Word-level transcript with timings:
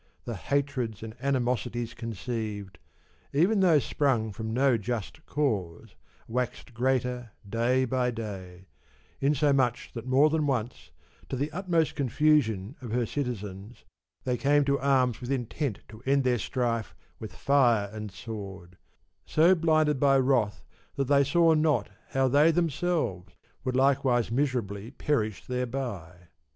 The 0.25 0.35
hatreds 0.35 1.03
and 1.03 1.15
animosities 1.23 1.93
conceived, 1.93 2.79
even 3.33 3.59
though 3.59 3.77
sprung 3.77 4.31
from 4.31 4.51
no 4.51 4.75
just 4.75 5.23
cause, 5.27 5.93
waxed 6.27 6.73
greater 6.73 7.33
day 7.47 7.85
by 7.85 8.09
day, 8.09 8.69
in 9.19 9.35
so 9.35 9.53
much 9.53 9.91
that 9.93 10.07
more 10.07 10.31
than 10.31 10.47
once, 10.47 10.89
to 11.29 11.35
the 11.35 11.51
utmost 11.51 11.93
confusion 11.93 12.75
of 12.81 12.91
her 12.93 13.05
citizens, 13.05 13.83
they 14.23 14.37
came 14.37 14.65
to 14.65 14.79
arms 14.79 15.21
with 15.21 15.29
intent 15.31 15.81
to 15.89 16.01
end 16.07 16.23
their 16.23 16.39
strife 16.39 16.95
with 17.19 17.33
fire 17.35 17.87
and 17.93 18.09
sword, 18.09 18.79
so 19.23 19.53
blinded 19.53 19.99
by 19.99 20.17
wrath 20.17 20.63
that 20.95 21.09
they 21.09 21.23
saw 21.23 21.53
not 21.53 21.89
how 22.09 22.27
they 22.27 22.49
themselves 22.49 23.35
would 23.63 23.75
likewise 23.75 24.31
miserably 24.31 24.89
perish 24.89 25.45
thereby. 25.45 26.29